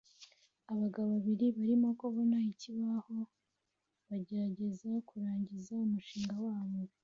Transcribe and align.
Abagabo 0.71 1.07
babiri 1.15 1.45
barimo 1.57 1.89
kubona 1.99 2.37
ikibaho 2.51 3.17
bagerageza 4.07 4.89
kurangiza 5.07 5.71
umushinga 5.87 6.35
wabo 6.45 6.77